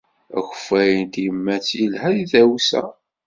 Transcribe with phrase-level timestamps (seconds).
[0.37, 2.83] Akeffay n tyemmat yelha i tdawsa.